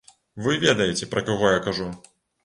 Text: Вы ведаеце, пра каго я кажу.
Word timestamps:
Вы 0.45 0.53
ведаеце, 0.63 1.07
пра 1.11 1.23
каго 1.27 1.51
я 1.51 1.59
кажу. 1.67 1.87